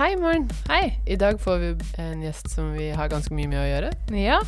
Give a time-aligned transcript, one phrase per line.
[0.00, 0.48] Hei, Maren.
[0.68, 0.98] Hei.
[1.06, 1.66] I dag får vi
[1.98, 3.88] en gjest som vi har ganske mye med å gjøre.
[4.16, 4.38] Ja.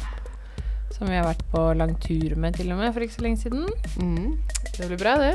[0.94, 3.42] Som vi har vært på lang tur med til og med for ikke så lenge
[3.42, 3.66] siden.
[4.00, 4.38] Mm.
[4.78, 5.34] Det blir bra, det.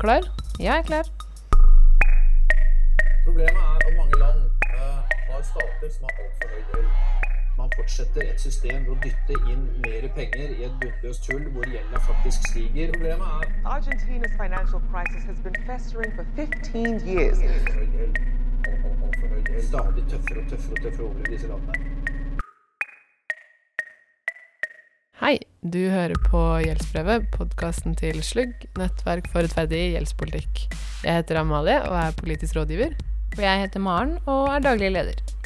[0.00, 0.24] Klar?
[0.56, 1.10] Ja, jeg er klar.
[3.26, 4.40] Problemet er at mange land
[4.72, 6.88] uh, har stater som har altfor høy gjeld.
[7.60, 11.68] Man fortsetter et system ved å dytte inn mer penger i et bunnløst hull hvor
[11.68, 12.96] gjelda faktisk stiger.
[12.96, 17.44] Problemet er Argentina's financial crisis has been festering for 15 years.
[19.48, 21.72] Stadig tøffere og tøffere og tøffere over i disse landene.
[25.18, 30.68] Hei, du hører på Gjeldsbrevet, podkasten til Slugg, nettverk for rettferdig gjeldspolitikk.
[31.02, 32.92] Jeg heter Amalie og er politisk rådgiver.
[33.38, 35.37] Og jeg heter Maren og er daglig leder.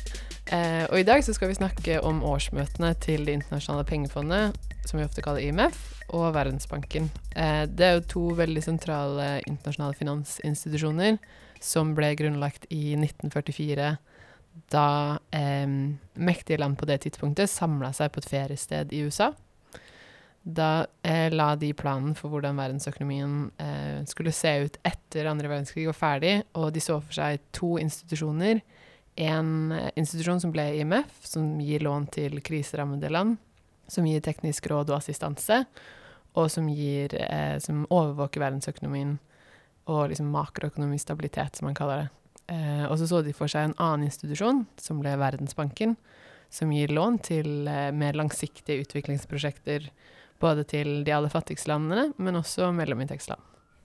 [0.52, 4.98] Eh, og i dag så skal vi snakke om årsmøtene til Det internasjonale pengefondet, som
[4.98, 5.78] vi ofte kaller IMF,
[6.12, 7.08] og Verdensbanken.
[7.34, 11.16] Eh, det er jo to veldig sentrale internasjonale finansinstitusjoner
[11.62, 13.94] som ble grunnlagt i 1944,
[14.68, 14.88] da
[15.32, 15.64] eh,
[16.20, 19.30] mektige land på det tidspunktet samla seg på et feriested i USA.
[20.42, 25.88] Da eh, la de planen for hvordan verdensøkonomien eh, skulle se ut etter andre verdenskrig
[25.88, 28.60] var ferdig, og de så for seg to institusjoner
[29.16, 33.36] en institusjon som ble IMF, som gir lån til kriserammede land,
[33.88, 35.64] som gir teknisk råd og assistanse,
[36.32, 39.18] og som, gir, eh, som overvåker verdensøkonomien
[39.90, 42.08] og liksom makroøkonomisk stabilitet, som man kaller det.
[42.54, 45.96] Eh, og så så de for seg en annen institusjon, som ble Verdensbanken,
[46.52, 49.90] som gir lån til eh, mer langsiktige utviklingsprosjekter,
[50.42, 53.40] både til de aller fattigste landene, men også mellominntektsland.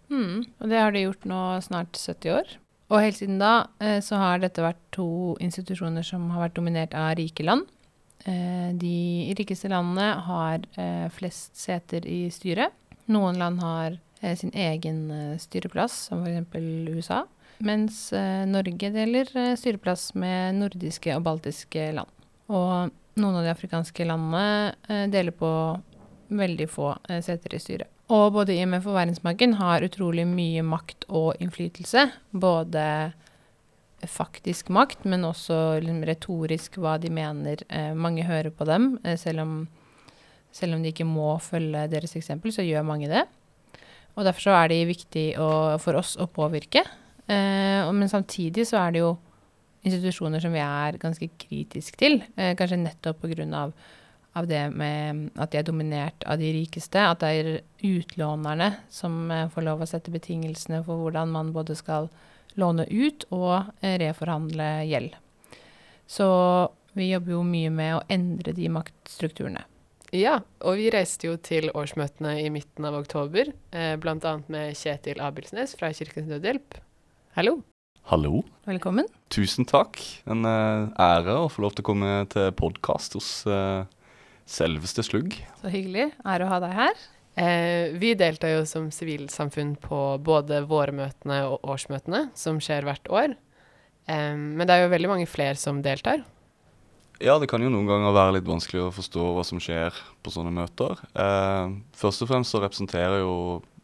[0.09, 0.47] Mm.
[0.61, 2.55] Og det har de gjort nå snart 70 år.
[2.87, 6.95] Og helt siden da eh, så har dette vært to institusjoner som har vært dominert
[6.95, 7.67] av rike land.
[8.23, 12.75] Eh, de rikeste landene har eh, flest seter i styret.
[13.11, 13.97] Noen land har
[14.35, 16.55] sin egen styreplass, som f.eks.
[16.89, 17.19] USA.
[17.61, 17.99] Mens
[18.49, 22.25] Norge deler styreplass med nordiske og baltiske land.
[22.49, 22.89] Og
[23.21, 25.51] noen av de afrikanske landene deler på
[26.33, 27.96] veldig få seter i styret.
[28.13, 32.05] Og både IMF og Verdensbanken har utrolig mye makt og innflytelse.
[32.31, 32.83] Både
[34.07, 37.65] faktisk makt, men også liksom retorisk hva de mener.
[37.67, 39.67] Eh, mange hører på dem, eh, selv, om,
[40.55, 43.25] selv om de ikke må følge deres eksempel, så gjør mange det.
[44.15, 46.85] Og derfor så er de viktig å, for oss å påvirke.
[47.27, 49.15] Eh, men samtidig så er det jo
[49.87, 53.73] institusjoner som vi er ganske kritisk til, eh, kanskje nettopp på grunn av
[54.37, 57.01] av det med at de er dominert av de rikeste.
[57.01, 57.51] At det er
[57.85, 62.11] utlånerne som eh, får lov å sette betingelsene for hvordan man både skal
[62.57, 65.15] låne ut og eh, reforhandle gjeld.
[66.07, 66.27] Så
[66.97, 69.65] vi jobber jo mye med å endre de maktstrukturene.
[70.15, 74.37] Ja, og vi reiste jo til årsmøtene i midten av oktober, eh, bl.a.
[74.47, 76.79] med Kjetil Abilsnes fra Kirkens Nødhjelp.
[77.35, 77.59] Hallo.
[78.07, 78.39] Hallo.
[78.63, 79.09] Velkommen.
[79.27, 79.99] Tusen takk.
[80.31, 83.83] En eh, ære å få lov til å komme til podkast hos eh,
[84.47, 85.35] selveste Slugg.
[85.61, 86.09] Så hyggelig.
[86.25, 87.03] Ære å ha deg her.
[87.37, 93.35] Eh, vi deltar jo som sivilsamfunn på både vårmøtene og årsmøtene, som skjer hvert år.
[94.09, 96.23] Eh, men det er jo veldig mange flere som deltar.
[97.21, 100.33] Ja, det kan jo noen ganger være litt vanskelig å forstå hva som skjer på
[100.33, 100.99] sånne møter.
[101.17, 103.33] Eh, først og fremst så representerer jo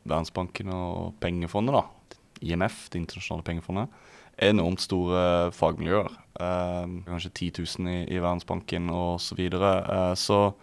[0.03, 4.01] Verdensbanken og pengefondet, da, IMF, Det internasjonale pengefondet,
[4.41, 6.13] enormt store fagmiljøer.
[6.41, 9.75] Eh, kanskje 10 000 i, i Verdensbanken og så videre.
[9.83, 10.53] Eh, så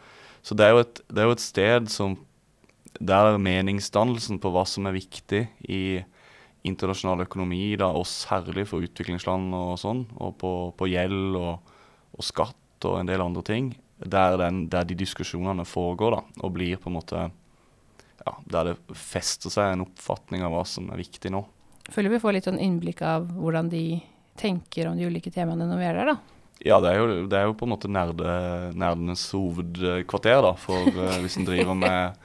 [0.42, 2.16] så det, er jo et, er jo et sted som
[3.00, 5.82] der meningsdannelsen på hva som er viktig i
[6.66, 11.76] internasjonal økonomi, da, og særlig for utviklingsland og sånn, og på, på gjeld og,
[12.16, 13.70] og skatt og en del andre ting,
[14.00, 17.28] der, den, der de diskusjonene foregår, da, og blir på en måte
[18.20, 21.40] ja, Der det fester seg en oppfatning av hva som er viktig nå.
[21.88, 23.84] Føler vi får litt sånn innblikk av hvordan de
[24.40, 26.40] tenker om de ulike temaene når vi er der, da.
[26.60, 28.32] Ja, det er jo, det er jo på en måte nerde,
[28.76, 32.20] nerdenes hovedkvarter, da, for uh, hvis en driver med,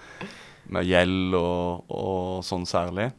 [0.75, 3.13] med gjeld og, og sånn særlig.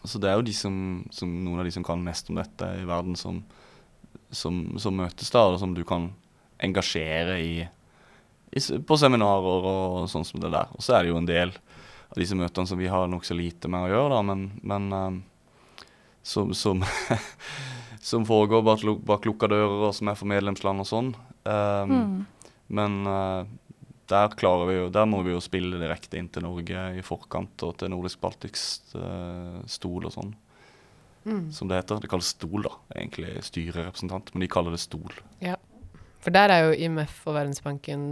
[0.00, 0.74] Så det er jo de som,
[1.12, 3.42] som, noen av de som kan mest om dette i verden, som,
[4.32, 6.08] som, som møtes da, og som du kan
[6.64, 7.52] engasjere i,
[8.56, 10.72] i, på seminarer og sånn som det der.
[10.76, 11.52] Og så er det jo en del
[12.10, 15.86] av disse møtene som vi har nokså lite med å gjøre, da, men, men eh,
[16.22, 16.82] som, som,
[18.10, 21.14] som foregår bak, bak lukka dører, og som er for medlemsland og sånn.
[21.46, 22.20] Um, Mm.
[22.70, 23.46] Men eh,
[24.10, 27.64] der klarer vi jo, der må vi jo spille direkte inn til Norge i forkant,
[27.66, 30.30] og til nordisk-baltisk eh, stol og sånn,
[31.26, 31.50] Mm.
[31.52, 31.98] som det heter.
[32.00, 32.70] Det kalles stol, da.
[32.96, 35.12] Egentlig styrerepresentant, men de kaller det stol.
[36.20, 38.02] For der er jo IMF og Verdensbanken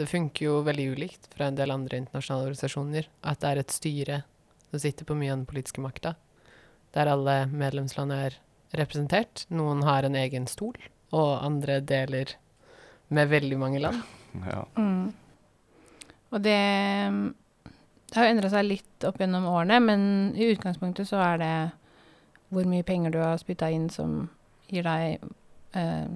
[0.00, 3.08] Det funker jo veldig ulikt fra en del andre internasjonale organisasjoner.
[3.22, 4.20] At det er et styre
[4.70, 6.14] som sitter på mye av den politiske makta.
[6.96, 8.38] Der alle medlemsland er
[8.76, 9.44] representert.
[9.52, 10.76] Noen har en egen stol,
[11.12, 12.34] og andre deler
[13.08, 14.02] med veldig mange land.
[14.44, 14.64] Ja.
[14.76, 15.12] Mm.
[16.30, 16.60] Og det
[18.08, 21.56] Det har jo endra seg litt opp gjennom årene, men i utgangspunktet så er det
[22.48, 24.30] hvor mye penger du har spytta inn som
[24.72, 25.18] gir deg
[25.76, 26.06] eh,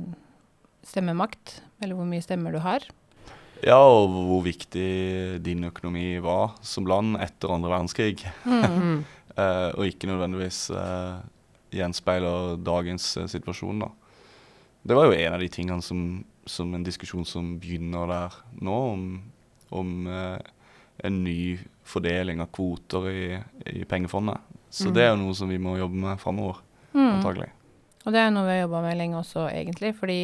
[0.87, 2.85] stemmemakt, eller hvor mye stemmer du har.
[3.63, 8.25] ja, og hvor viktig din økonomi var som land etter andre verdenskrig.
[8.47, 9.05] Mm.
[9.33, 11.21] Eh, og ikke nødvendigvis eh,
[11.73, 13.87] gjenspeiler dagens eh, situasjon, da.
[14.85, 16.03] Det var jo en av de tingene som,
[16.45, 19.07] som en diskusjon som begynner der nå, om,
[19.73, 20.37] om eh,
[21.09, 21.57] en ny
[21.89, 23.25] fordeling av kvoter i,
[23.73, 24.37] i pengefondet.
[24.69, 24.95] Så Mm.
[24.99, 26.61] det er jo noe som vi må jobbe med framover,
[26.93, 27.09] Mm.
[27.23, 27.49] antagelig.
[28.05, 29.95] Og det er noe vi har jobba med lenge også, egentlig.
[29.97, 30.21] Fordi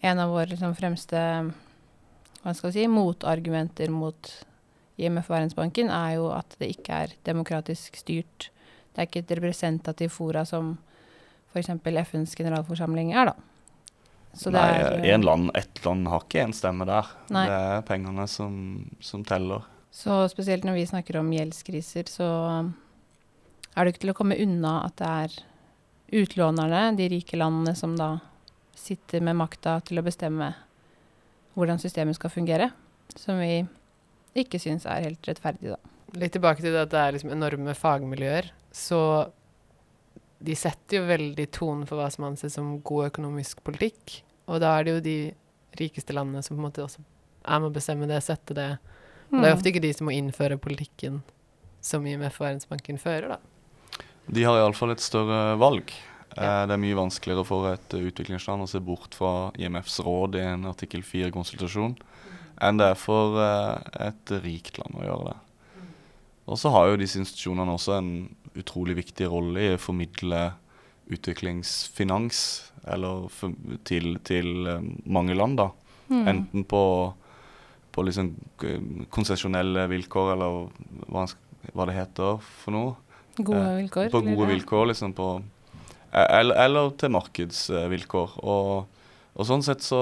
[0.00, 1.20] en av våre liksom, fremste
[2.42, 4.30] hva skal si, motargumenter mot
[4.98, 8.48] IMF Verdensbanken er jo at det ikke er demokratisk styrt.
[8.94, 10.76] Det er ikke et representativt fora som
[11.52, 11.70] f.eks.
[11.82, 13.36] FNs generalforsamling er, da.
[14.38, 17.06] Så Nei, er en land, ett land har ikke en stemme der.
[17.34, 17.46] Nei.
[17.48, 18.54] Det er pengene som,
[19.02, 19.64] som teller.
[19.94, 22.28] Så spesielt når vi snakker om gjeldskriser, så
[23.74, 25.38] er det ikke til å komme unna at det er
[26.20, 28.16] utlånerne, de rike landene, som da
[28.78, 30.52] sitter med makta til å bestemme
[31.58, 32.70] hvordan systemet skal fungere.
[33.18, 33.64] Som vi
[34.38, 35.78] ikke syns er helt rettferdig, da.
[36.18, 39.00] Litt tilbake til det at det er liksom enorme fagmiljøer, så
[40.38, 44.20] de setter jo veldig tonen for hva som anses som god økonomisk politikk.
[44.48, 45.18] Og da er det jo de
[45.78, 48.70] rikeste landene som på en måte også er med å bestemme det, sette det.
[49.28, 51.20] Og det er ofte ikke de som må innføre politikken
[51.84, 53.98] som IMF og Verdensbanken fører, da.
[54.28, 55.92] De har iallfall et større valg.
[56.36, 56.62] Ja.
[56.62, 60.38] Eh, Det er mye vanskeligere for et eh, utviklingsland å se bort fra IMFs råd
[60.38, 61.96] i en artikkel 4-konsultasjon
[62.60, 65.36] enn det er for eh, et rikt land å gjøre det.
[66.48, 68.12] Og så har jo disse institusjonene også en
[68.58, 70.52] utrolig viktig rolle i å formidle
[71.12, 72.40] utviklingsfinans
[72.88, 73.52] eller for,
[73.84, 74.68] til, til
[75.04, 75.68] mange land, da.
[76.08, 76.22] Mm.
[76.32, 76.82] Enten på,
[77.92, 78.32] på liksom
[79.12, 80.68] konsesjonelle vilkår, eller
[81.12, 81.26] hva,
[81.74, 82.96] hva det heter for noe.
[83.38, 84.10] Gode eh, vilkår.
[84.14, 85.14] På gode vilkår, liksom.
[85.16, 85.28] På,
[86.12, 88.38] eller, eller til markedsvilkår.
[88.42, 89.00] Og,
[89.34, 90.00] og sånn sett så,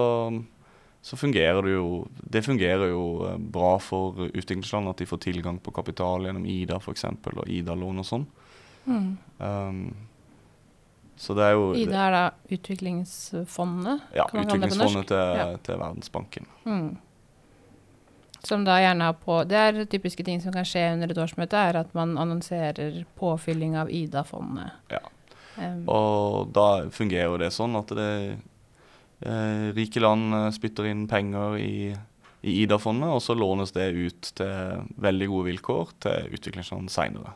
[1.03, 1.87] så fungerer det jo
[2.23, 6.81] Det fungerer jo eh, bra for utviklingsland at de får tilgang på kapital gjennom Ida
[6.81, 7.09] f.eks.
[7.11, 8.29] og Ida-lån og sånn.
[8.87, 9.09] Mm.
[9.39, 9.81] Um,
[11.17, 15.47] så det er jo Ida er da utviklingsfondet, ja, utviklingsfondet til, Ja.
[15.65, 16.47] til Verdensbanken.
[16.67, 16.97] Mm.
[18.47, 21.57] Som da gjerne har på Det er typiske ting som kan skje under et årsmøte,
[21.57, 24.71] er at man annonserer påfylling av Ida-fondet.
[24.93, 25.01] Ja.
[25.57, 28.11] Um, Og da fungerer jo det sånn at det
[29.25, 31.95] eh, rike land eh, spytter inn penger i,
[32.45, 37.33] i Ida-fondet, og så lånes det ut til veldig gode vilkår til utviklingsland seinere.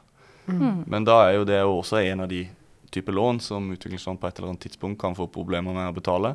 [0.46, 0.84] mm.
[0.86, 2.48] Men da er jo det også en av de
[2.90, 6.34] typer lån som utviklingsland på et eller annet tidspunkt kan få problemer med å betale.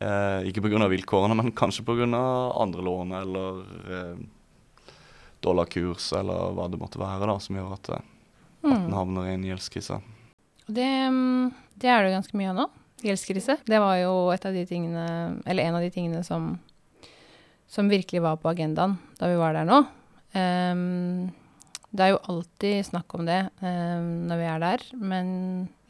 [0.00, 0.88] Eh, ikke pga.
[0.88, 2.06] vilkårene, men kanskje pga.
[2.62, 3.60] andre lån eller
[3.90, 4.16] eh,
[5.44, 8.84] dollarkurs eller hva det måtte være da, som gjør at, eh, at Mm.
[8.86, 10.00] den havner i en gjeldskrise.
[10.68, 12.66] Og det, mm, det er det jo ganske mye av nå.
[13.04, 13.58] Gjeldskrise.
[13.68, 15.06] Det var jo et av de tingene,
[15.44, 16.54] eller en av de tingene som,
[17.68, 19.82] som virkelig var på agendaen da vi var der nå.
[20.34, 21.32] Um,
[21.94, 25.28] det er jo alltid snakk om det um, når vi er der, men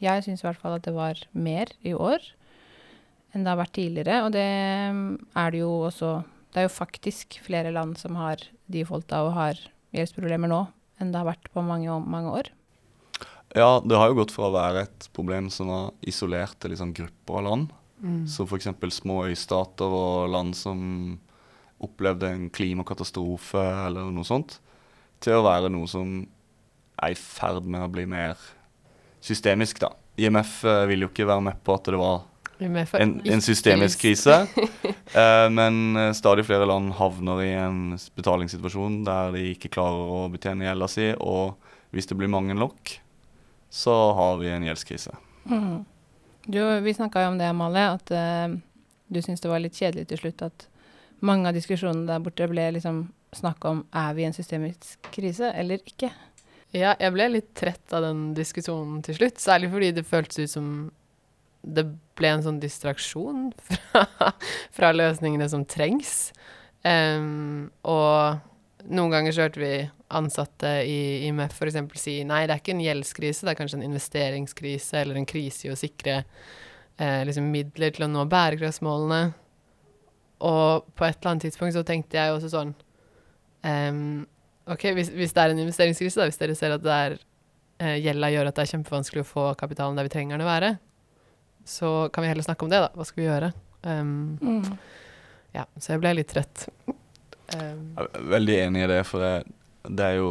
[0.03, 2.21] jeg syns i hvert fall at det var mer i år
[3.33, 4.19] enn det har vært tidligere.
[4.25, 4.49] Og det
[4.95, 6.17] mm, er det jo også
[6.55, 8.39] Det er jo faktisk flere land som har
[8.71, 9.57] defaulta og har
[9.91, 10.61] gjeldsproblemer nå
[11.03, 12.47] enn det har vært på mange, mange år.
[13.55, 16.91] Ja, det har jo gått fra å være et problem som var isolert til liksom
[16.95, 18.27] grupper av land, Mm.
[18.27, 18.67] Så f.eks.
[18.91, 20.79] små øystater og land som
[21.83, 24.59] opplevde en klimakatastrofe eller noe sånt,
[25.23, 26.21] til å være noe som
[27.01, 28.39] er i ferd med å bli mer
[29.23, 29.91] systemisk, da.
[30.21, 32.23] IMF eh, vil jo ikke være med på at det var
[32.63, 34.37] en, en systemisk krise.
[35.21, 37.81] eh, men eh, stadig flere land havner i en
[38.15, 41.57] betalingssituasjon der de ikke klarer å betjene gjelda si, og
[41.95, 42.95] hvis det blir mange nok,
[43.75, 45.11] så har vi en gjeldskrise.
[45.51, 45.83] Mm.
[46.45, 48.53] Du, vi snakka jo om det, Amalie, at uh,
[49.07, 50.67] du syntes det var litt kjedelig til slutt at
[51.25, 53.01] mange av diskusjonene der borte ble liksom
[53.35, 56.13] snakk om er vi i en systemisk krise eller ikke.
[56.71, 60.55] Ja, jeg ble litt trett av den diskusjonen til slutt, særlig fordi det føltes ut
[60.55, 60.71] som
[61.65, 61.83] det
[62.15, 63.49] ble en sånn distraksjon
[63.91, 64.31] fra,
[64.71, 66.29] fra løsningene som trengs.
[66.85, 68.39] Um, og
[68.89, 69.71] noen ganger så hørte vi
[70.15, 71.77] ansatte i IMF f.eks.
[71.99, 75.67] si nei, det er ikke en gjeldskrise, det er kanskje en investeringskrise eller en krise
[75.67, 76.19] i å sikre
[76.99, 79.21] eh, liksom midler til å nå bærekraftsmålene.
[80.45, 82.73] Og på et eller annet tidspunkt så tenkte jeg også sånn
[83.63, 84.25] um,
[84.67, 87.15] OK, hvis, hvis det er en investeringskrise, da, hvis dere ser at det er
[87.79, 90.49] eh, gjelda gjør at det er kjempevanskelig å få kapitalen der vi trenger den å
[90.51, 90.71] være,
[91.65, 92.91] så kan vi heller snakke om det, da.
[92.93, 93.51] Hva skal vi gjøre?
[93.85, 94.77] Um, Mm.
[95.55, 96.67] ja, så jeg ble litt trøtt.
[97.53, 99.33] Um, Jeg er veldig enig i det, for det,
[99.89, 100.29] det er jo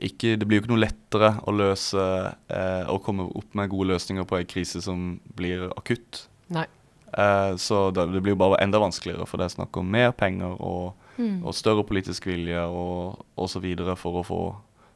[0.00, 2.02] ikke Det blir jo ikke noe lettere å løse
[2.48, 6.22] eh, Å komme opp med gode løsninger på en krise som blir akutt.
[6.52, 6.66] Nei.
[7.12, 10.12] Eh, så det, det blir jo bare enda vanskeligere, for det er snakk om mer
[10.16, 11.42] penger og, Mm.
[11.44, 13.64] og større politisk vilje og osv.
[14.00, 14.38] for å få,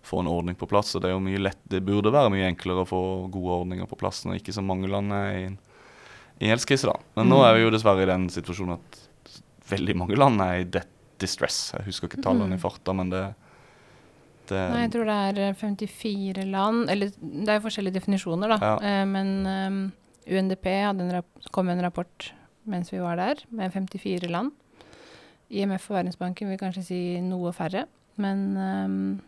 [0.09, 0.95] få en ordning på plass.
[0.95, 3.00] Så det er jo mye lett Det burde være mye enklere å få
[3.35, 5.59] gode ordninger på plass når ikke så mange land er i en
[6.41, 6.95] i en gjeldskrise, da.
[7.19, 7.45] Men nå Mm.
[7.45, 8.97] er vi jo dessverre i den situasjonen at
[9.75, 10.90] veldig mange land er i debt
[11.23, 11.73] distress.
[11.76, 12.59] Jeg husker ikke tallene Mm.
[12.59, 13.25] i farta, men det,
[14.50, 18.50] det Nei, jeg tror det er eh, 54 land Eller det er jo forskjellige definisjoner,
[18.54, 18.59] da.
[18.61, 18.75] Ja.
[18.83, 19.78] Eh, men um,
[20.26, 22.33] UNDP hadde en kom med en rapport
[22.64, 24.50] mens vi var der, med 54 land.
[25.52, 27.83] IMF og Verdensbanken vil kanskje si noe færre,
[28.16, 29.21] men um,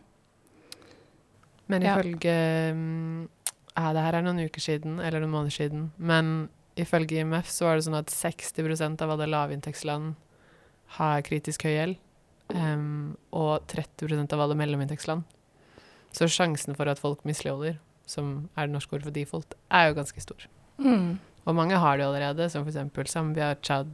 [1.69, 2.37] Men ifølge
[2.73, 3.29] um,
[3.77, 5.91] ja, Det her er noen uker siden, eller noen måneder siden.
[5.99, 6.49] Men
[6.81, 10.15] ifølge IMF så var det sånn at 60% av alle lavinntektsland
[10.99, 12.03] har kritisk høy gjeld.
[12.55, 15.25] Um, og 30% av alle mellominntektsland.
[16.15, 19.97] Så sjansen for at folk misligholder, som er det norske ordet for default, er jo
[19.99, 20.47] ganske stor.
[20.79, 23.11] mm, Og mange har det allerede, som f.eks.
[23.11, 23.91] Zambia, Tsjad,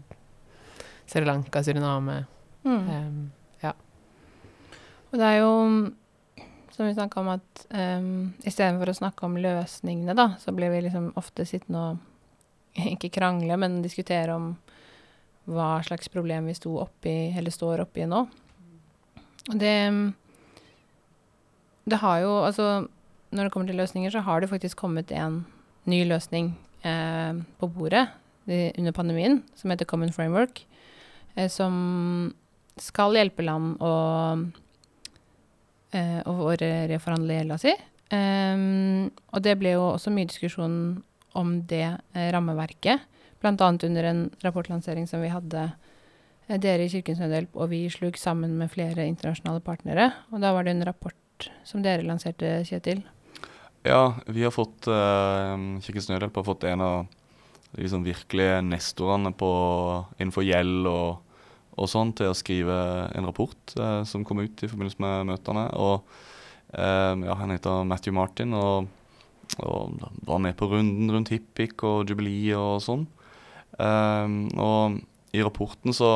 [1.07, 2.27] Sri Lanka, Suriname.
[2.65, 2.89] mm.
[2.91, 3.31] Um,
[5.13, 5.49] Og det er jo,
[6.73, 10.79] som vi snakka om, at um, istedenfor å snakke om løsningene, da, så blir vi
[10.87, 14.55] liksom ofte sittende og ikke krangle, men diskutere om
[15.51, 18.27] hva slags problem vi sto oppi, eller står oppi nå.
[19.51, 20.13] Det
[21.85, 22.87] Det har jo Altså,
[23.33, 25.45] når det kommer til løsninger, så har det faktisk kommet en
[25.85, 28.09] ny løsning eh, på bordet
[28.47, 30.67] det, under pandemien, som heter Common Framework,
[31.35, 32.35] eh, som
[32.79, 34.53] skal hjelpe land å
[35.93, 36.37] eh, å
[37.33, 37.75] å gjelda si.
[38.13, 41.03] Ehm, og det ble jo også mye diskusjon
[41.39, 43.09] om det eh, rammeverket,
[43.43, 43.71] bl.a.
[43.89, 45.67] under en rapportlansering som vi hadde
[46.47, 50.13] eh, dere i Kirkens Nødhjelp og vi slug sammen med flere internasjonale partnere.
[50.31, 53.03] Og da var det en rapport som dere lanserte, Kjetil.
[53.83, 57.07] Ja, vi har fått uh, Kirkens Nødhjelp har fått en av
[57.73, 59.51] de liksom virkelige nestorene på,
[60.21, 61.23] innenfor gjeld og,
[61.75, 62.77] og sånn til å skrive
[63.17, 65.65] en rapport uh, som kom ut i forbindelse med møtene.
[65.81, 66.05] Og
[66.77, 68.87] uh, ja, Han heter Matthew Martin og,
[69.65, 73.09] og var med på runden rundt Hippic og Jubilee og sånn.
[73.79, 75.01] Eh, og
[75.33, 76.13] i rapporten så,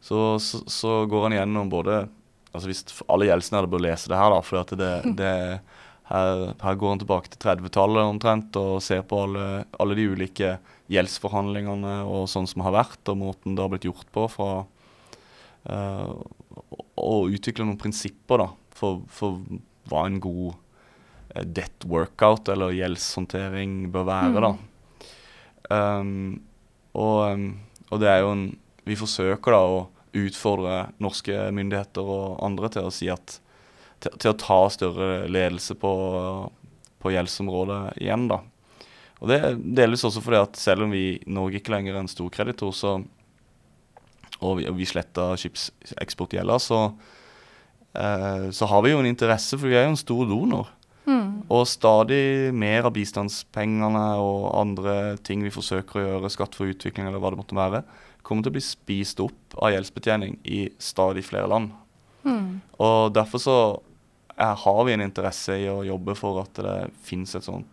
[0.00, 2.04] så, så, så går han gjennom både
[2.56, 5.32] altså Hvis alle gjeldsnære bør lese det her, da, for det, det
[6.08, 10.54] her, her går han tilbake til 30-tallet omtrent og ser på alle, alle de ulike
[10.92, 14.50] gjeldsforhandlingene og sånn som har vært, og måten det har blitt gjort på fra
[15.68, 16.12] uh,
[17.02, 19.42] Og utvikle noen prinsipper da, for, for
[19.90, 20.54] hva en god
[21.34, 24.46] eh, debt workout eller gjeldshåndtering bør være.
[24.46, 24.54] da.
[25.68, 26.38] Um,
[26.96, 27.50] og, um,
[27.90, 28.46] og det er jo en
[28.86, 29.78] Vi forsøker da å
[30.16, 33.40] utfordre norske myndigheter og andre til å si at
[33.98, 35.90] til, til å ta større ledelse på,
[37.02, 38.40] på gjeldsområdet igjen, da.
[39.16, 42.02] Og det er delvis også fordi at selv om vi i Norge ikke lenger er
[42.02, 42.96] en stor kreditor, så,
[44.42, 46.80] og vi, og vi sletta skipseksportgjelda, så,
[47.96, 50.75] eh, så har vi jo en interesse, for vi er jo en stor donor.
[51.52, 57.06] Og stadig mer av bistandspengene og andre ting vi forsøker å gjøre, skatt for utvikling
[57.06, 57.82] eller hva det måtte være,
[58.26, 61.70] kommer til å bli spist opp av gjeldsbetjening i stadig flere land.
[62.82, 63.58] Og derfor så
[64.34, 67.70] er, har vi en interesse i å jobbe for at det finnes et sånt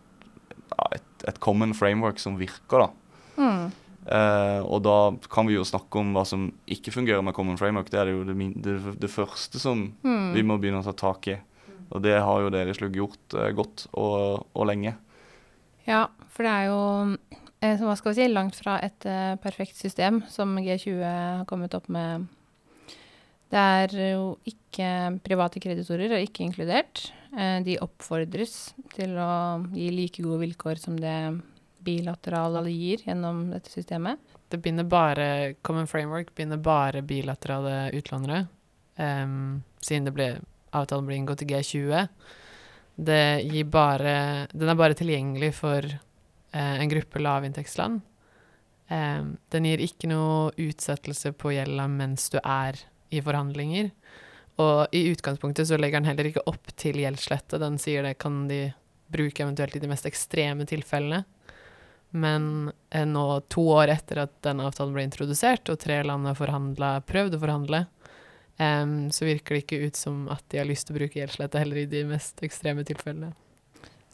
[0.94, 2.90] et, et common framework som virker, da.
[4.04, 4.96] Eh, og da
[5.32, 7.90] kan vi jo snakke om hva som ikke fungerer med common framework.
[7.92, 9.86] Det er det jo det, det, det første som
[10.34, 11.36] vi må begynne å ta tak i.
[11.94, 14.96] Og det har jo dere i Slugg gjort eh, godt og, og lenge.
[15.86, 16.80] Ja, for det er jo
[17.62, 21.76] eh, hva skal vi si, langt fra et eh, perfekt system som G20 har kommet
[21.76, 22.26] opp med.
[23.54, 27.06] Det er jo ikke private kreditorer, og ikke inkludert.
[27.36, 31.18] Eh, de oppfordres til å gi like gode vilkår som det
[31.84, 34.18] bilaterale gir gjennom dette systemet.
[34.48, 38.46] Det binder bare Common Framework binder bare bilaterale utlånere.
[38.96, 40.28] Um, siden det ble,
[40.74, 42.08] avtalen blir inngått i G20.
[42.94, 48.02] Det gir bare Den er bare tilgjengelig for eh, en gruppe lavinntektsland.
[48.88, 52.78] Eh, den gir ikke noe utsettelse på gjelda mens du er
[53.14, 53.90] i forhandlinger.
[54.62, 57.58] Og i utgangspunktet så legger den heller ikke opp til gjeldslette.
[57.58, 58.68] Den sier det kan de
[59.10, 61.24] bruke eventuelt i de mest ekstreme tilfellene.
[62.14, 66.38] Men eh, nå, to år etter at den avtalen ble introdusert, og tre land har
[67.08, 67.80] prøvd å forhandle,
[68.62, 71.62] em, så virker det ikke ut som at de har lyst til å bruke gjeldsletta
[71.62, 73.32] heller i de mest ekstreme tilfellene.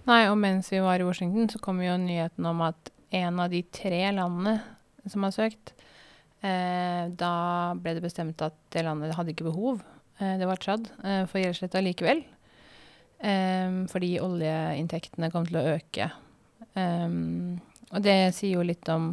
[0.09, 3.50] Nei, og mens vi var i Washington, så kom jo nyheten om at en av
[3.52, 4.59] de tre landene
[5.11, 5.75] som har søkt,
[6.40, 7.32] eh, da
[7.76, 9.82] ble det bestemt at det landet hadde ikke behov,
[10.20, 12.25] eh, det var Tsjad, eh, for gjeldsletta likevel.
[13.20, 16.06] Fordi oljeinntektene kom til å øke.
[17.92, 19.11] Og det sier jo litt om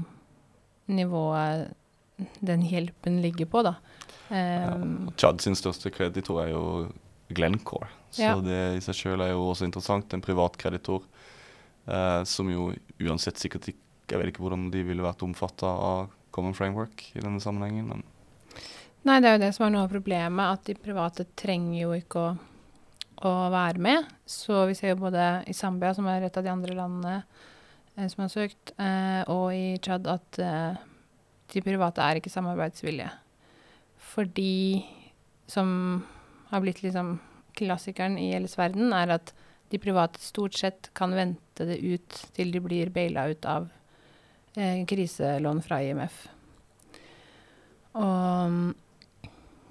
[0.88, 1.74] nivået
[2.40, 3.74] den hjelpen ligger på, da.
[4.32, 6.64] Og Chad sin største kreditor er jo
[7.30, 7.88] Glencore.
[8.12, 8.36] Så Ja.
[8.42, 10.14] det i seg sjøl er jo også interessant.
[10.14, 11.04] En privat kreditor
[11.88, 16.10] eh, som jo uansett sikkert ikke Jeg vet ikke hvordan de ville vært omfatta av
[16.32, 18.04] Common Framework i denne sammenhengen, men
[19.04, 21.92] Nei, det er jo det som er noe av problemet, at de private trenger jo
[21.92, 22.30] ikke å,
[23.28, 24.08] å være med.
[24.28, 27.14] Så vi ser jo både i Zambia, som er et av de andre landene
[27.98, 30.80] eh, som har søkt, eh, og i Tsjad at eh,
[31.52, 33.12] de private er ikke samarbeidsvillige.
[34.08, 34.86] Fordi,
[35.52, 36.04] som
[36.50, 37.18] har blitt liksom
[37.58, 39.34] klassikeren i gjelds verden, er at
[39.70, 43.68] de private stort sett kan vente det ut til de blir baila ut av
[44.56, 46.22] eh, kriselån fra IMF.
[47.98, 48.76] Og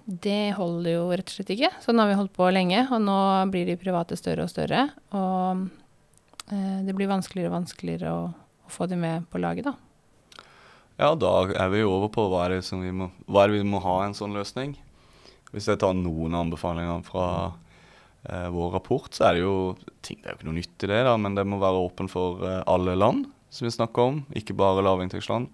[0.07, 1.73] det holder jo rett og slett ikke.
[1.83, 3.19] Sånn har vi holdt på lenge, og nå
[3.50, 4.85] blir de private større og større.
[5.16, 5.64] Og
[6.52, 8.28] eh, det blir vanskeligere og vanskeligere å,
[8.66, 9.86] å få dem med på laget, da.
[10.97, 13.69] Ja, da er vi over på hva er det, vi må, hva er det vi
[13.69, 14.76] må ha en sånn løsning.
[15.53, 17.26] Hvis jeg tar noen anbefalinger fra
[18.29, 19.57] eh, vår rapport, så er det jo
[20.05, 22.11] ting, Det er jo ikke noe nytt i det, da, men det må være åpen
[22.12, 25.49] for eh, alle land som vi snakker om, ikke bare lavinntektsland.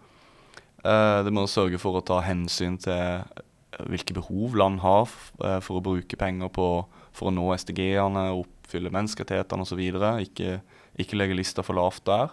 [0.82, 3.42] Eh, det må sørge for å ta hensyn til eh,
[3.88, 5.10] hvilke behov land har
[5.44, 6.68] eh, for å bruke penger på
[7.12, 9.80] for å nå SDG-ene, oppfylle menneskerettighetene osv.
[10.24, 10.60] Ikke,
[11.00, 12.32] ikke legge lista for lavt der.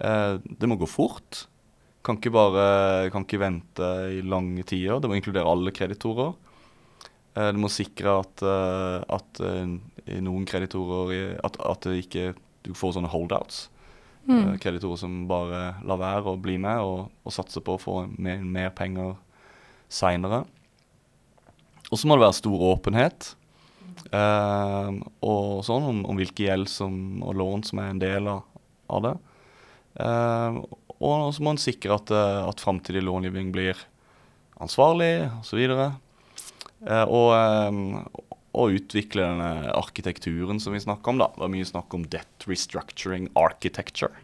[0.00, 1.44] Eh, det må gå fort.
[2.08, 2.66] Kan ikke bare
[3.12, 5.00] kan ikke vente i lange tider.
[5.02, 6.32] Det må inkludere alle kreditorer.
[7.36, 9.74] Eh, det må sikre at, eh, at eh,
[10.16, 12.30] i noen kreditorer at, at det ikke
[12.64, 13.66] du får sånne holdouts.
[14.28, 17.94] Eh, Kreditorer som bare lar være å bli med og, og satser på å få
[18.20, 19.14] mer, mer penger
[19.88, 20.42] seinere.
[21.88, 23.30] Og så må det være stor åpenhet
[24.12, 24.90] eh,
[25.24, 28.42] og sånn om, om hvilke gjeld som, og lån som er en del av,
[28.92, 29.14] av det.
[30.04, 30.60] Eh,
[30.98, 33.78] og så må en sikre at, eh, at framtidig långivning blir
[34.58, 35.60] ansvarlig osv.
[35.68, 41.18] Eh, og, eh, og utvikle denne arkitekturen som vi snakker om.
[41.18, 41.30] da.
[41.34, 44.14] Det var mye snakk om debt restructuring architecture.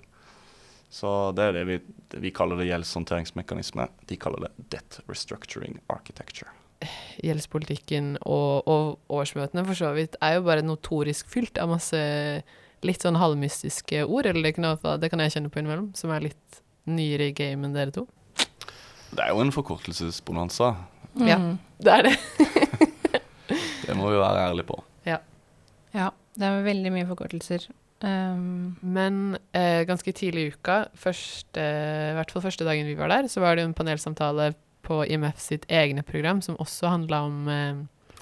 [0.90, 1.78] Så det er det vi,
[2.22, 3.88] vi kaller det gjeldshåndteringsmekanisme.
[4.06, 6.50] De kaller det debt restructuring architecture.
[7.22, 11.98] Gjeldspolitikken og, og årsmøtene for så vidt er jo bare notorisk fylt av masse
[12.84, 14.66] litt sånn halvmystiske ord, eller det, kan,
[15.00, 18.06] det kan jeg kjenne på innimellom, som er litt nyere i game enn dere to.
[19.14, 20.74] Det er jo en forkortelsesbonanza.
[21.22, 21.38] Ja.
[21.38, 21.54] Mm.
[21.78, 22.16] Det er det.
[23.84, 24.78] Det må vi være ærlige på.
[25.94, 27.68] Ja, det er veldig mye forkortelser.
[28.04, 33.12] Um, Men eh, ganske tidlig i uka, første, i hvert fall første dagen vi var
[33.12, 34.52] der, så var det en panelsamtale
[34.84, 38.18] på IMF sitt egne program som også handla om, eh,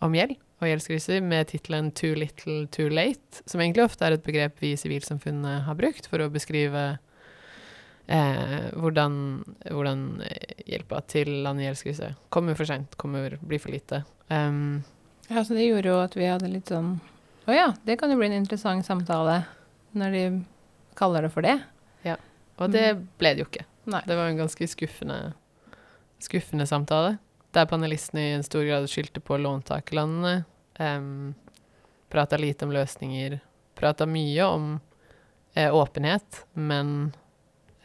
[0.00, 4.24] om gjeld og gjeldskriser, med tittelen 'Too little, too late', som egentlig ofte er et
[4.24, 6.98] begrep vi i sivilsamfunnet har brukt for å beskrive
[8.10, 9.14] eh, hvordan,
[9.70, 10.04] hvordan
[10.66, 14.02] hjelpa til land i gjeldskrise kommer for seint, kommer, blir for lite.
[14.28, 14.82] Um,
[15.28, 16.96] ja, så det gjorde jo at vi hadde litt sånn
[17.46, 19.40] Å ja, det kan jo bli en interessant samtale
[19.96, 20.24] når de
[20.98, 21.56] kaller det for det.
[22.06, 22.16] Ja.
[22.60, 23.64] og det ble det jo ikke.
[23.90, 24.02] Nei.
[24.06, 25.18] Det var en ganske skuffende,
[26.22, 27.16] skuffende samtale,
[27.56, 30.44] der panelistene i en stor grad skyldte på låntakerlandene,
[30.78, 31.32] um,
[32.12, 33.40] prata lite om løsninger,
[33.78, 34.68] prata mye om
[35.54, 37.12] eh, åpenhet, men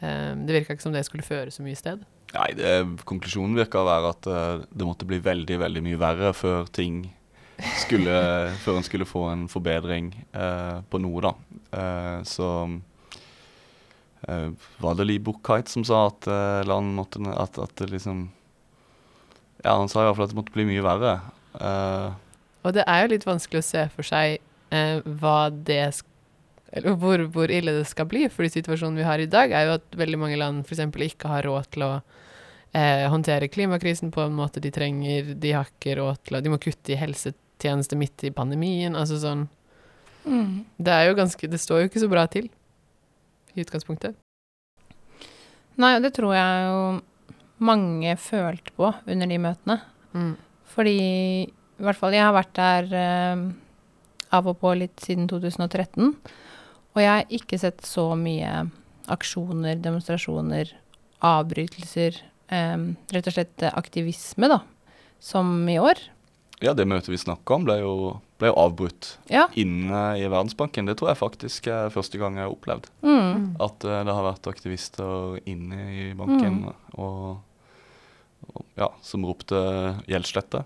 [0.00, 2.02] det virka ikke som det skulle føre så mye sted.
[2.34, 2.72] Nei, det,
[3.08, 7.04] konklusjonen virker å være at eh, det måtte bli veldig, veldig mye verre før ting
[7.80, 8.12] skulle
[8.64, 11.30] Før en skulle få en forbedring eh, på noe, da.
[11.72, 12.48] Eh, så
[14.28, 14.50] eh,
[14.82, 18.26] var det Lee Buchheit som sa at eh, land måtte at, at det liksom
[19.64, 21.14] Ja, han sa i hvert fall at det måtte bli mye verre.
[21.56, 22.10] Eh,
[22.66, 24.42] Og det er jo litt vanskelig å se for seg
[24.76, 26.06] hva det sk
[26.76, 28.26] eller hvor, hvor ille det skal bli.
[28.32, 30.84] Fordi situasjonen vi har i dag, er jo at veldig mange land f.eks.
[31.08, 35.32] ikke har råd til å eh, håndtere klimakrisen på en måte de trenger.
[35.40, 38.96] De har ikke råd til å De må kutte i helsetjenester midt i pandemien.
[38.98, 39.48] Altså sånn
[40.26, 42.50] Det er jo ganske Det står jo ikke så bra til
[43.56, 44.16] i utgangspunktet.
[45.80, 46.80] Nei, og det tror jeg jo
[47.64, 49.76] mange følte på under de møtene.
[50.12, 50.34] Mm.
[50.76, 50.98] Fordi
[51.48, 53.46] i hvert fall jeg har vært der eh,
[54.36, 56.12] av og på litt siden 2013.
[56.96, 58.70] Og jeg har ikke sett så mye
[59.12, 60.72] aksjoner, demonstrasjoner,
[61.22, 62.22] avbrytelser.
[62.48, 62.76] eh,
[63.12, 64.60] rett og slett aktivisme, da.
[65.20, 65.98] som i år.
[66.60, 69.46] Ja, det møtet vi snakka om, ble jo, ble jo avbrutt Ja.
[69.56, 70.86] inne i Verdensbanken.
[70.86, 72.86] Det tror jeg faktisk er første gang jeg har opplevd.
[73.02, 73.56] Mm.
[73.60, 77.40] At eh, det har vært aktivister inne i banken og,
[78.54, 79.56] og, ja, som ropte
[80.08, 80.64] gjeldslette.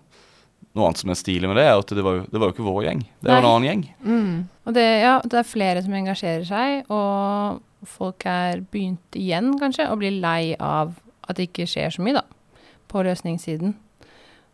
[0.77, 2.55] Noe annet som er stilig med det, er at det var jo, det var jo
[2.55, 3.01] ikke vår gjeng.
[3.19, 3.85] Det var en annen gjeng.
[4.07, 4.35] Mm.
[4.69, 9.89] Og det, ja, det er flere som engasjerer seg, og folk er begynt igjen, kanskje,
[9.91, 10.95] å bli lei av
[11.27, 13.75] at det ikke skjer så mye, da, på løsningssiden.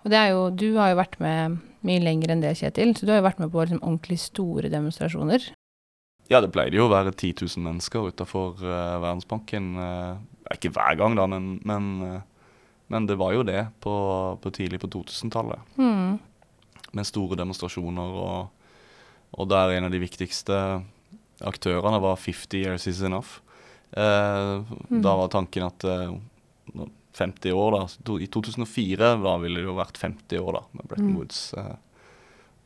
[0.06, 3.06] Og det er jo Du har jo vært med mye lenger enn det, Kjetil, så
[3.06, 5.50] du har jo vært med på liksom, ordentlig store demonstrasjoner.
[6.30, 9.68] Ja, det pleide jo å være 10 000 mennesker utafor Verdensbanken.
[9.78, 10.16] Uh,
[10.54, 12.20] ikke hver gang, da, men, men, eh,
[12.88, 13.94] men det var jo det på,
[14.42, 15.58] på tidlig på 2000-tallet.
[15.78, 16.18] Mm.
[16.96, 18.68] Med store demonstrasjoner, og,
[19.36, 20.58] og der en av de viktigste
[21.44, 23.40] aktørene var 50 years is enough.
[23.92, 25.00] Eh, Mm.
[25.02, 26.14] Da var tanken at eh,
[27.16, 28.14] 50 år, da.
[28.20, 31.16] I 2004 da ville det jo vært 50 år da, med Bretton Mm.
[31.18, 31.42] Woods.
[31.54, 31.74] eh,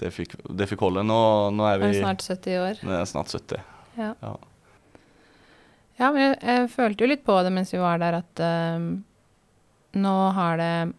[0.00, 1.02] det, fikk, det fikk holde.
[1.04, 1.18] Nå,
[1.52, 2.78] nå er vi er snart 70 år?
[2.86, 3.60] nå er snart 70.
[3.98, 4.14] Ja.
[4.22, 4.36] Ja.
[6.00, 8.84] Ja, men jeg, jeg følte jo litt på det mens vi var der, at eh,
[9.96, 10.92] nå har det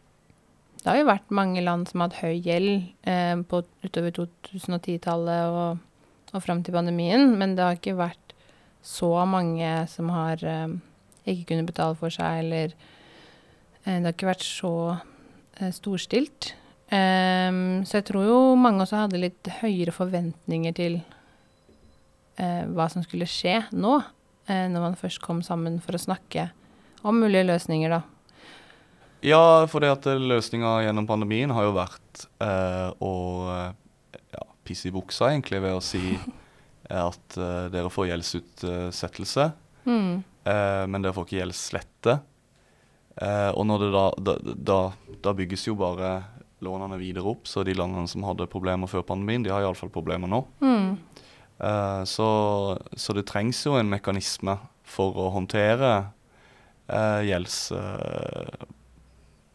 [0.82, 2.71] Det har jo vært mange land som har hatt høy gjeld
[3.06, 5.84] eh, på, utover 2010-tallet og,
[6.34, 8.34] og fram til pandemien, men det har ikke vært
[8.82, 10.73] så mange som har eh,
[11.30, 12.73] ikke kunnet betale for seg, eller
[13.86, 14.73] eh, Det har ikke vært så
[15.60, 16.56] eh, storstilt.
[16.91, 20.97] Em, så jeg tror jo mange også hadde litt høyere forventninger til
[22.41, 23.99] eh, hva som skulle skje nå,
[24.49, 26.49] eh, når man først kom sammen for å snakke
[27.08, 28.01] om mulige løsninger, da.
[29.21, 33.12] Ja, for det at løsninga gjennom pandemien har jo vært eh, å
[33.53, 36.01] eh, ja, pisse i buksa, egentlig, ved å si
[36.89, 40.19] at eh, dere får gjeldsutsettelse, Mm.
[40.45, 42.13] eh, men dere får ikke gjeldslette.
[43.21, 44.36] Eh, og når det da, da,
[44.69, 44.75] da,
[45.25, 46.12] da bygges jo bare
[46.62, 50.29] lånene videre opp, så de landene som hadde problemer før pandemien, de har iallfall problemer
[50.29, 50.43] nå.
[50.62, 50.91] Mm.
[51.65, 52.27] Eh, så,
[52.93, 55.89] så det trengs jo en mekanisme for å håndtere
[56.91, 57.21] uh,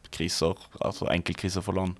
[0.06, 1.96] gjeldskriser, altså enkeltkriser for land.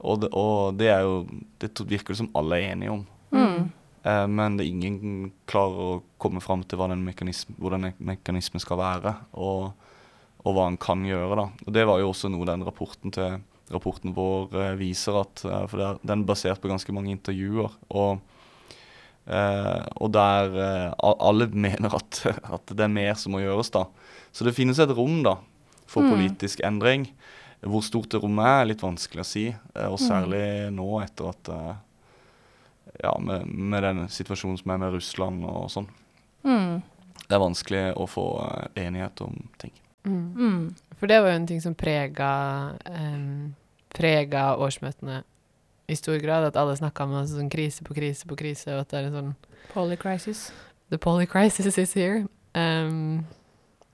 [0.00, 1.26] Og det, og det er jo
[1.58, 3.06] Det virker det som alle er enige om.
[3.32, 3.70] Mm.
[4.04, 8.60] Eh, men det er ingen klarer å komme fram til hva den mekanism, hvordan mekanismen
[8.60, 9.72] skal være, og,
[10.44, 11.36] og hva en kan gjøre.
[11.36, 11.48] da.
[11.66, 15.66] Og Det var jo også noe den rapporten til rapporten vår eh, viser at eh,
[15.68, 17.74] For er, den er basert på ganske mange intervjuer.
[17.90, 18.20] Og,
[19.28, 20.54] og der
[20.96, 23.84] alle mener at, at det er mer som må gjøres, da.
[24.32, 25.34] Så det finnes et rom da,
[25.88, 26.14] for Mm.
[26.14, 27.08] politisk endring.
[27.60, 29.46] Hvor stort det rommet er, er litt vanskelig å si.
[29.50, 31.76] eh, Og særlig nå etter at eh,
[33.02, 35.88] Ja, med, med den situasjonen som er med Russland og sånn.
[36.46, 36.80] Mm.
[37.28, 39.74] Det er vanskelig å få eh, enighet om ting.
[40.06, 40.22] Mm.
[40.38, 40.62] Mm.
[40.98, 42.30] For det var jo en ting som prega,
[42.88, 43.52] um,
[43.94, 45.20] prega årsmøtene
[45.88, 46.46] i stor grad.
[46.48, 49.10] At alle snakka om altså, sånn krise på krise på krise, og at det er
[49.10, 49.34] en sånn
[49.74, 50.48] Polycrisis.
[50.88, 52.24] The polycrisis is here.
[52.56, 53.26] Um,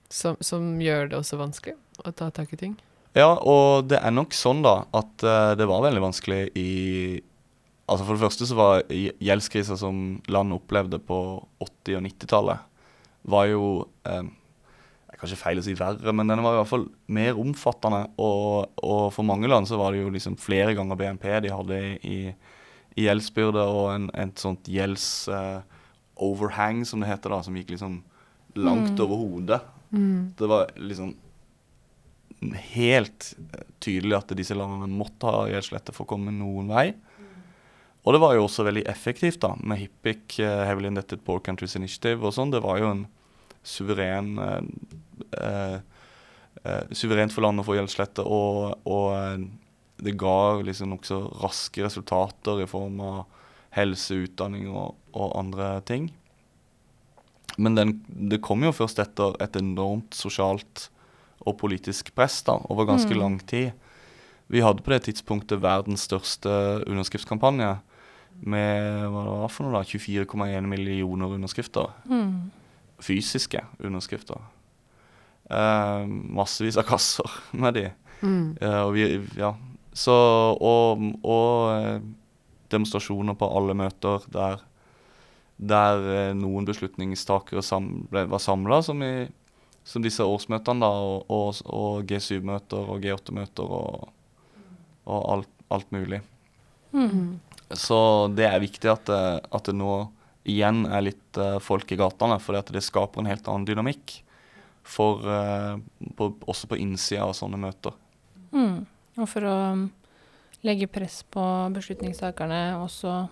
[0.09, 1.75] som, som gjør det også vanskelig
[2.05, 2.77] å ta tak i ting.
[3.15, 6.69] Ja, og det er nok sånn da at eh, det var veldig vanskelig i
[7.85, 9.97] Altså For det første så var gj- gjeldskrisa som
[10.33, 11.17] land opplevde på
[11.61, 12.57] 80- og 90-tallet,
[13.29, 13.67] var jo
[14.09, 17.37] eh, Det er kanskje feil å si verre, men den var i hvert fall mer
[17.39, 18.07] omfattende.
[18.17, 21.77] Og, og for mange land så var det jo liksom flere ganger BNP de hadde
[22.09, 22.33] i,
[22.97, 28.01] i gjeldsbyrde, og en, en sånt gjeldsoverhang, som det heter, da, som gikk liksom
[28.55, 29.01] langt Mm.
[29.05, 29.61] over hodet.
[30.41, 31.13] Det var liksom
[32.75, 36.87] helt eh, tydelig at disse landene måtte ha gjeldslette for å komme noen vei.
[38.05, 41.73] Og det var jo også veldig effektivt da, med HIPIC, uh, Heavily Indebted Poor Countries
[41.73, 42.51] Initiative og sånn.
[42.53, 43.05] Det var jo en
[43.65, 44.61] suveren eh,
[45.41, 45.79] eh,
[46.63, 49.47] eh, Suverent for landet å få gjeldslette, og, og eh,
[50.05, 53.23] det ga liksom nokså raske resultater i form av
[53.75, 56.11] helse, utdanning og, og andre ting.
[57.57, 60.89] Men den, det kom jo først etter et enormt sosialt
[61.45, 63.19] og politisk press da, over ganske Mm.
[63.19, 63.71] lang tid.
[64.47, 66.49] Vi hadde på det tidspunktet verdens største
[66.87, 67.79] underskriftskampanje
[68.45, 71.89] med hva det var for noe da, 24,1 millioner underskrifter.
[72.05, 72.51] Mm.
[73.01, 74.37] Fysiske underskrifter.
[75.49, 77.29] Eh, massevis av kasser
[77.61, 77.87] med de.
[78.21, 78.57] Mm.
[78.61, 79.53] Eh, og vi, ja.
[79.95, 80.11] Så,
[80.59, 81.99] og og eh,
[82.73, 84.63] demonstrasjoner på alle møter der,
[85.61, 89.29] der eh, noen beslutningstakere sam, ble, var samla, som, i-
[89.85, 94.07] som disse årsmøtene, da, og, og, og G7-møter og G8-møter og,
[95.05, 96.23] og alt, alt mulig.
[96.95, 97.37] Mm.
[97.75, 97.97] Så
[98.33, 99.93] det er viktig at det, at det nå
[100.45, 104.19] igjen er litt eh, folk i gatene, for det skaper en helt annen dynamikk.
[104.85, 105.77] For, eh,
[106.17, 107.95] på, også på innsida av sånne møter.
[108.53, 108.83] Mm.
[109.17, 109.87] Og for å um,
[110.65, 111.41] legge press på
[111.73, 113.23] beslutningstakerne også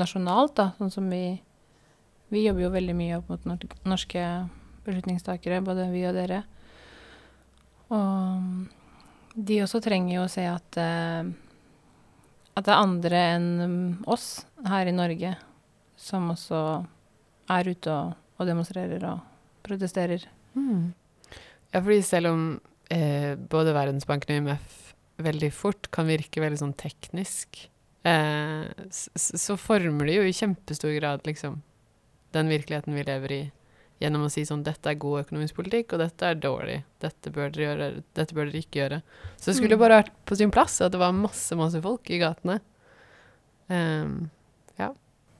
[0.00, 1.40] nasjonalt, da, sånn som vi
[2.32, 3.42] Vi jobber jo veldig mye opp mot
[3.84, 4.20] norske
[4.86, 6.42] beslutningstakere, både vi og dere.
[7.92, 8.68] Og
[9.36, 11.30] de også trenger jo å se at eh,
[12.52, 15.30] at det er andre enn mm, oss her i Norge
[15.96, 16.58] som også
[17.52, 19.22] er ute og, og demonstrerer og
[19.64, 20.26] protesterer.
[21.72, 22.42] Ja, fordi selv om
[22.92, 24.78] eh, både Verdensbanken og IMF
[25.22, 27.62] veldig fort kan virke veldig sånn teknisk,
[28.04, 31.60] eh, s- s- så former de jo i kjempestor grad liksom
[32.36, 33.42] den virkeligheten vi lever i,
[34.02, 36.80] gjennom å si sånn dette er god økonomisk politikk, og dette er dårlig.
[37.00, 37.88] Dette bør dere gjøre,
[38.18, 39.02] dette bør dere ikke gjøre.
[39.38, 39.84] Så det skulle Mm.
[39.84, 42.60] bare vært på sin plass at det var masse, masse folk i gatene.
[43.70, 44.30] Ehm,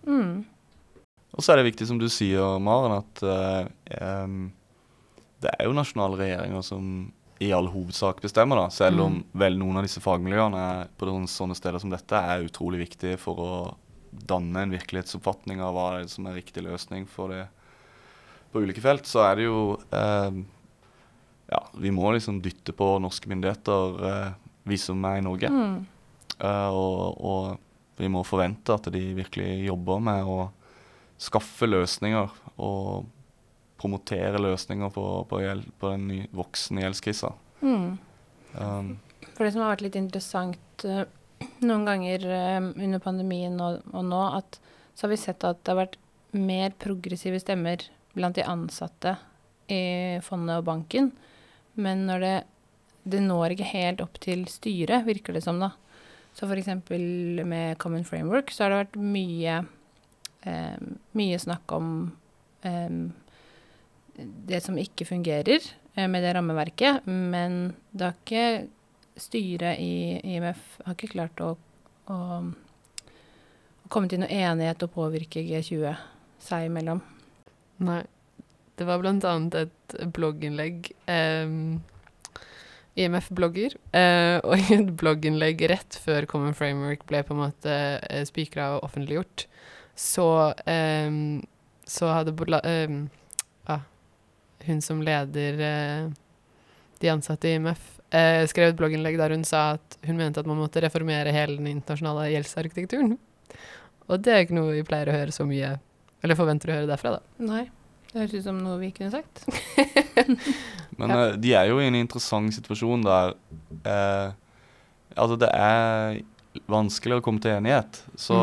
[0.07, 0.45] Mm.
[1.33, 3.69] Og så er det viktig, som du sier, Maren, at uh,
[4.25, 4.53] um,
[5.41, 8.69] det er jo nasjonale regjeringer som i all hovedsak bestemmer, da.
[8.69, 9.25] Selv om Mm.
[9.35, 13.37] vel noen av disse fagmiljøene er, på sånne steder som dette er utrolig viktige for
[13.37, 13.75] å
[14.27, 17.49] danne en virkelighetsoppfatning av hva er det som er riktig løsning for det
[18.53, 19.61] på ulike felt, så er det jo
[19.91, 20.43] eh,
[21.53, 24.31] Ja, vi må liksom dytte på norske myndigheter, eh,
[24.69, 25.51] vi som er i Norge.
[25.53, 25.83] Mm.
[26.39, 30.39] Eh, og, og vi må forvente at de virkelig jobber med å
[31.23, 32.31] skaffe løsninger
[32.63, 33.11] og
[33.83, 37.33] promotere løsninger på, på, gjeld, på den ny, voksende gjeldskrisa.
[37.63, 37.89] Mm.
[38.55, 38.93] Um,
[39.35, 41.05] For det som har vært litt interessant uh,
[41.65, 44.61] noen ganger uh, under pandemien og, og nå, at
[44.95, 45.99] så har vi sett at det har vært
[46.33, 47.85] mer progressive stemmer
[48.17, 49.17] blant de ansatte
[49.73, 51.11] i fondet og banken.
[51.75, 52.35] Men når det,
[53.15, 55.73] det når ikke helt opp til styret, virker det som, da.
[56.33, 56.69] Så f.eks.
[57.45, 59.57] med Common Framework så har det vært mye,
[60.49, 60.77] eh,
[61.19, 61.91] mye snakk om
[62.65, 63.01] eh,
[64.17, 68.47] det som ikke fungerer eh, med det rammeverket, men det har ikke
[69.21, 71.53] styret i IMF har ikke klart å,
[72.09, 72.19] å,
[73.93, 75.93] komme til noe enighet og påvirke G20
[76.41, 77.03] seg imellom.
[77.83, 78.03] Nei.
[78.79, 81.83] Det var blant annet et blogginnlegg ehm,
[82.99, 83.77] IMF-blogger.
[83.93, 88.77] eh, og i et blogginnlegg rett før Common Framework ble på en måte uh, spikra
[88.77, 89.47] og offentliggjort,
[89.99, 90.27] så,
[90.67, 91.43] ehm,
[91.85, 93.05] så hadde ehm,
[93.71, 93.85] ah,
[94.67, 96.09] hun som leder eh,
[97.03, 100.49] de ansatte i IMF, eh, skrev et blogginnlegg der hun sa at hun mente at
[100.49, 103.17] man måtte reformere hele den internasjonale gjeldsarkitekturen.
[104.09, 105.77] Og det er ikke noe vi pleier å høre så mye,
[106.23, 107.23] eller forventer å høre derfra, da.
[107.45, 107.65] Nei.
[108.13, 109.45] Det høres ut som noe vi kunne sagt.
[110.99, 111.23] men Ja.
[111.31, 113.35] eh, de er jo i en interessant situasjon der
[113.89, 114.33] eh,
[115.13, 116.23] Altså, det er
[116.73, 117.99] vanskelig å komme til enighet.
[118.17, 118.37] Så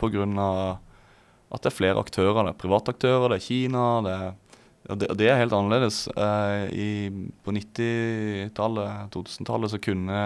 [0.00, 0.80] på grunn av
[1.54, 2.40] at det er flere aktører.
[2.48, 4.32] Det er private aktører, det er Kina, det er
[4.84, 6.02] og det, det er helt annerledes.
[6.12, 6.88] Eh, i,
[7.40, 10.18] på 90-tallet, 2000-tallet, så kunne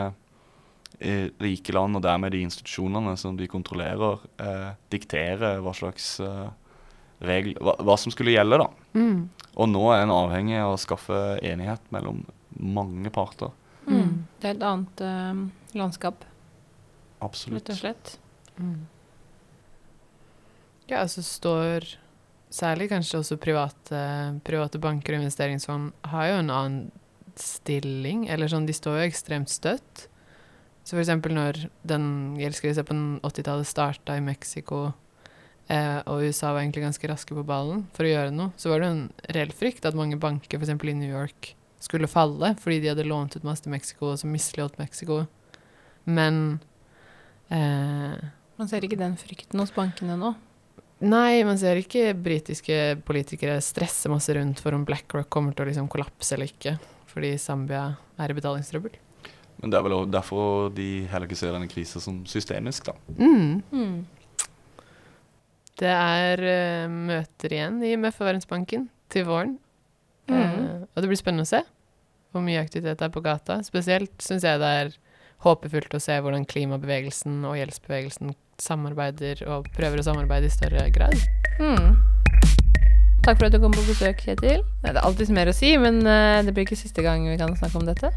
[0.99, 6.49] eh, rike land, og dermed de institusjonene som de kontrollerer, eh, diktere hva slags eh,
[7.25, 8.61] regel, hva, hva som skulle gjelde.
[8.63, 8.69] da.
[8.99, 9.29] Mm.
[9.59, 12.23] Og nå er en avhengig av å skaffe enighet mellom
[12.59, 13.51] mange parter.
[13.89, 14.27] Mm.
[14.39, 16.27] Det er et annet uh, landskap,
[17.25, 17.65] Absolutt.
[17.65, 18.15] rett og slett.
[18.59, 18.87] Mm.
[20.89, 21.87] Ja, så står
[22.55, 24.03] særlig kanskje også private,
[24.47, 26.79] private banker og investeringsfond har jo en annen
[27.39, 30.07] stilling, eller sånn, de står jo ekstremt støtt.
[30.89, 34.89] Så eksempel når den gjeldskrisa på 80-tallet starta i Mexico,
[35.69, 38.83] eh, og USA var egentlig ganske raske på ballen for å gjøre noe, så var
[38.83, 39.05] det en
[39.37, 40.75] reell frykt at mange banker, f.eks.
[40.75, 44.27] i New York, skulle falle fordi de hadde lånt ut masse til Mexico, og så
[44.31, 45.23] misligholdt Mexico.
[46.09, 46.59] Men
[47.55, 48.19] eh,
[48.59, 50.35] Man ser ikke den frykten hos bankene nå.
[50.99, 55.69] Nei, man ser ikke britiske politikere stresse masse rundt for om BlackRock kommer til å
[55.69, 56.73] liksom kollapse eller ikke,
[57.07, 57.85] fordi Zambia
[58.19, 58.97] er i betalingstrøbbel.
[59.63, 62.97] Men det er vel derfor de heller ikke ser denne krisa som systemisk, da.
[63.15, 63.63] Mm.
[63.71, 63.95] Mm.
[65.79, 69.57] Det er uh, møter igjen i MF og Verdensbanken til våren.
[70.29, 70.39] Mm.
[70.39, 71.63] Uh, og det blir spennende å se
[72.35, 73.61] hvor mye aktivitet det er på gata.
[73.65, 74.93] Spesielt syns jeg det er
[75.47, 81.15] håpefullt å se hvordan klimabevegelsen og gjeldsbevegelsen samarbeider og prøver å samarbeide i større grad.
[81.63, 81.95] Mm.
[83.25, 84.65] Takk for at du kom på besøk, Kjetil.
[84.83, 87.55] Det er alltid mer å si, men uh, det blir ikke siste gang vi kan
[87.59, 88.13] snakke om dette.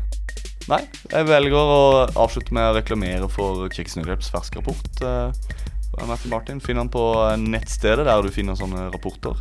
[0.70, 1.82] Nei, jeg velger å
[2.22, 5.02] avslutte med å reklamere for Kjeks ferske fersk rapport.
[6.00, 9.38] Matthew Martin finner den på eh, nettstedet der du finner sånne rapporter.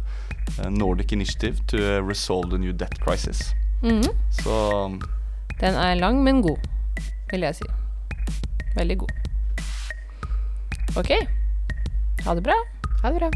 [0.59, 3.53] Eh, Nordic Initiative to Resolve the New Debt Crisis.
[3.83, 4.09] Mhm.
[4.43, 4.55] Så
[5.61, 6.59] Den er lang, men god,
[7.33, 7.65] vil jeg si.
[8.77, 9.13] Veldig god.
[10.97, 11.11] OK.
[12.25, 12.57] Ha det bra.
[13.03, 13.31] Ha det bra.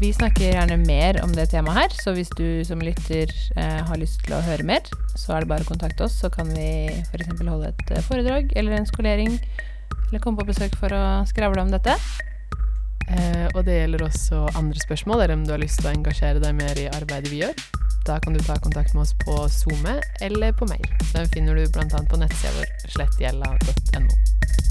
[0.00, 3.96] Vi snakker gjerne mer om det temaet her, så hvis du som lytter eh, har
[3.96, 4.84] lyst til å høre mer,
[5.16, 6.66] så er det bare å kontakte oss, så kan vi
[7.08, 7.30] f.eks.
[7.40, 9.38] holde et eh, foredrag eller en skolering,
[10.08, 11.96] eller komme på besøk for å skravle om dette.
[13.06, 16.42] Eh, og det gjelder også andre spørsmål, eller om du har lyst til å engasjere
[16.42, 17.54] deg mer i arbeidet vi gjør.
[18.06, 20.86] Da kan du ta kontakt med oss på SoMe eller på mail.
[21.12, 22.02] Den finner du bl.a.
[22.10, 24.65] på nettsida vår slettgjella.no.